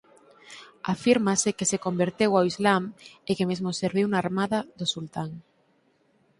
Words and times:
Afírmase 0.93 1.49
que 1.57 1.69
se 1.71 1.81
converteu 1.85 2.31
ao 2.35 2.47
islam 2.51 2.83
e 3.29 3.31
que 3.37 3.47
mesmo 3.49 3.69
serviu 3.81 4.07
na 4.09 4.19
armada 4.25 4.59
do 4.79 4.85
sultán. 4.93 5.29